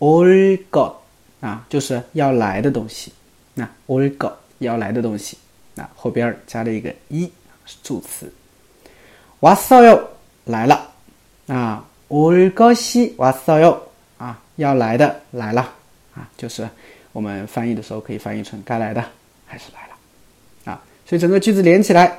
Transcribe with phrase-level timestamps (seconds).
[0.00, 0.96] 올 것，
[1.40, 3.12] 啊，就是要来的东西。
[3.54, 5.38] 那올 것， 要来的东西，
[5.76, 7.30] 那后边加了一个一，
[7.64, 8.32] 是助词。
[9.38, 10.08] 왔어 요，
[10.46, 10.88] 来了
[11.48, 11.84] 啊！
[12.08, 13.78] 올것이왔어 요，
[14.18, 15.72] 啊，要来的来了
[16.14, 16.68] 啊，就是
[17.12, 19.02] 我们翻译的时候可以翻译成该来的
[19.46, 19.94] 还是来了
[20.70, 22.18] 啊，所以整个句子连起来，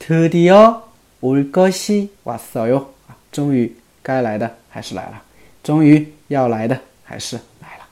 [0.00, 5.22] 드디어올것이왔어 요， 啊，终于该来的还是来了，
[5.62, 7.84] 终于要来的还是来了，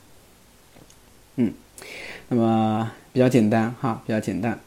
[1.36, 1.52] 嗯，
[2.28, 4.58] 那么比较简单哈，比较简单，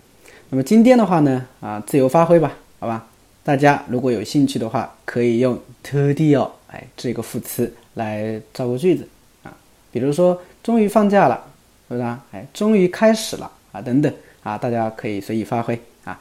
[0.49, 3.08] 那么今天的话呢，啊，自由发挥吧，好吧。
[3.42, 9.08] 大家如果有兴趣的话，可以用 to deal 哎这个副词来造个句子
[9.42, 9.56] 啊，
[9.91, 11.52] 比如说终于放假了，
[11.88, 12.24] 是不是啊？
[12.33, 16.20] 哎，终于开始了啊，等等啊，大家可以随意发挥啊，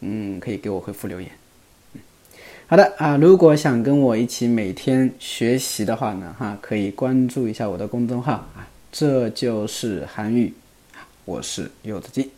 [0.00, 1.30] 嗯，可以给我回复留言。
[2.66, 10.52] 好的啊，如果想跟我一起每天学习的话呢，哈，可以关注一下我的公众号啊，这就是韩语，
[11.24, 12.30] 我是柚子鸡。